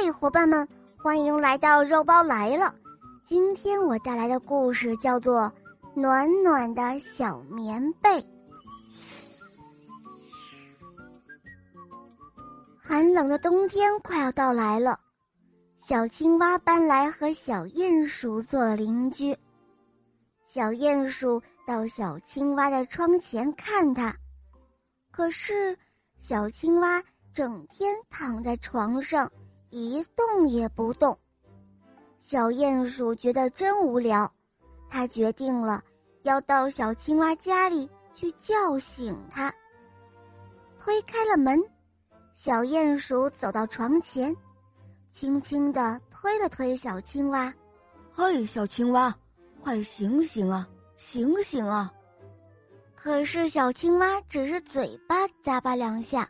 [0.00, 2.72] 嗨，伙伴们，欢迎来到肉包来了。
[3.24, 5.52] 今天我带来的故事叫做
[6.00, 8.08] 《暖暖的小棉被》。
[12.80, 15.00] 寒冷的冬天快要到来了，
[15.80, 19.36] 小青蛙搬来和小鼹鼠做了邻居。
[20.44, 24.14] 小鼹鼠到小青蛙的窗前看它，
[25.10, 25.76] 可是
[26.20, 27.02] 小青蛙
[27.34, 29.28] 整天躺在床上。
[29.70, 31.16] 一动也不动，
[32.20, 34.30] 小鼹鼠觉得真无聊，
[34.88, 35.82] 它决定了
[36.22, 39.52] 要到小青蛙家里去叫醒它。
[40.78, 41.62] 推开了门，
[42.34, 44.34] 小鼹鼠走到床前，
[45.10, 47.52] 轻轻地推了推小青蛙
[48.10, 49.14] ：“嘿，小青蛙，
[49.62, 50.66] 快醒醒啊，
[50.96, 51.92] 醒醒啊！”
[52.96, 56.28] 可是小青蛙只是嘴巴咂巴两下，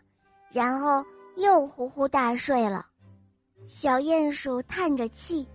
[0.51, 1.05] 然后
[1.37, 2.85] 又呼呼大睡了。
[3.67, 5.47] 小鼹鼠叹着气，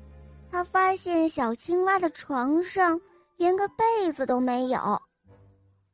[0.51, 2.99] 他发现小青蛙的床上
[3.37, 5.01] 连个被子都没有。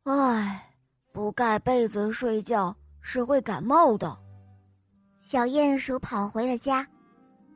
[0.03, 0.69] 唉，
[1.13, 4.17] 不盖被子睡觉是会感冒的。
[5.21, 6.85] 小鼹鼠跑回了家，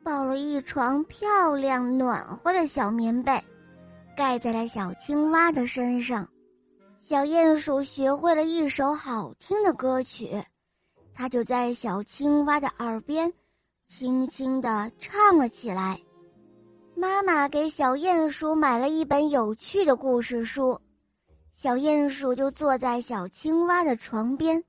[0.02, 3.42] 抱了一床漂亮暖和的小棉被，
[4.16, 6.26] 盖在了小青蛙的身上。
[7.00, 10.42] 小鼹鼠学会了一首好听的歌曲，
[11.12, 13.30] 它就在小青蛙的耳边。
[13.86, 16.00] 轻轻地唱了起来。
[16.96, 20.80] 妈妈给小鼹鼠买了一本有趣的故事书，
[21.54, 24.62] 小鼹鼠就坐在小青蛙的床边，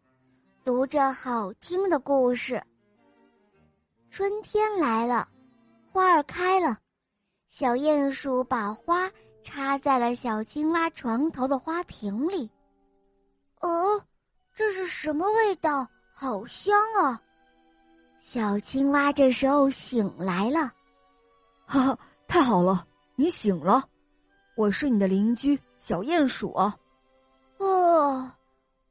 [0.64, 2.62] 读着好听的故事。
[4.10, 5.28] 春天来了，
[5.92, 6.78] 花儿开了，
[7.50, 9.10] 小鼹鼠把花
[9.44, 12.50] 插在了小青蛙床头的花瓶里。
[13.62, 14.02] 哦，
[14.54, 15.88] 这是什么味道？
[16.14, 17.22] 好香啊！
[18.28, 20.62] 小青蛙这时候醒来了，
[21.68, 22.84] 哈哈，太好了，
[23.16, 23.88] 你醒了，
[24.58, 26.76] 我是你的邻居小鼹鼠啊。
[27.60, 28.30] 哦，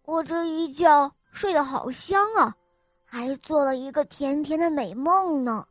[0.04, 2.54] 我这一觉睡得好香啊，
[3.04, 5.66] 还做了一个甜甜的美梦呢。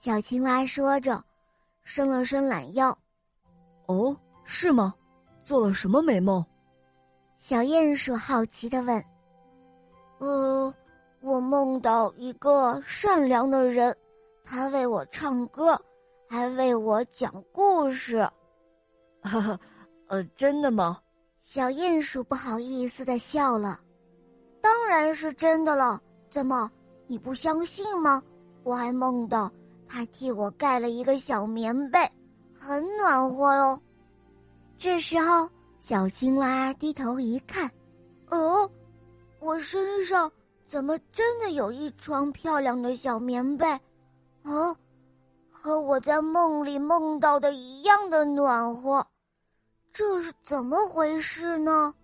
[0.00, 1.24] 小青蛙说着，
[1.84, 2.90] 伸了伸懒腰。
[3.86, 4.92] 哦，是吗？
[5.44, 6.44] 做了什么美梦？
[7.38, 9.04] 小鼹鼠好奇的问。
[10.18, 10.74] 呃。
[11.20, 13.94] 我梦到一个善良的人，
[14.44, 15.80] 他为我唱歌，
[16.28, 18.18] 还为我讲故事。
[19.22, 19.58] 哈哈，
[20.06, 21.00] 呃，真的吗？
[21.40, 23.80] 小鼹鼠不好意思的笑了。
[24.60, 26.00] 当然是真的了。
[26.30, 26.70] 怎么，
[27.06, 28.22] 你不相信吗？
[28.62, 29.50] 我还梦到
[29.88, 31.98] 他替我盖了一个小棉被，
[32.54, 33.80] 很暖和哟。
[34.76, 35.48] 这时候，
[35.80, 37.68] 小青蛙低头一看，
[38.28, 38.70] 哦，
[39.40, 40.30] 我身上。
[40.68, 43.66] 怎么真的有一床漂亮的小棉被？
[44.42, 44.76] 哦，
[45.50, 49.04] 和我在梦里梦到的一样的暖和，
[49.94, 51.94] 这是怎么回事呢？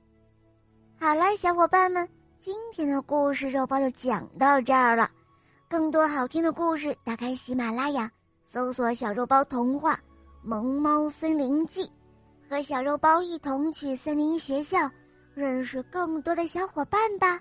[0.99, 2.09] 好了，小伙伴们，
[2.41, 5.11] 今天的故事肉包就讲到这儿了。
[5.69, 8.11] 更多好听的故事，打开喜马拉雅，
[8.47, 9.95] 搜索“小肉包童话·
[10.43, 11.91] 萌猫森林记”，
[12.49, 14.91] 和小肉包一同去森林学校，
[15.35, 17.39] 认识更多的小伙伴吧。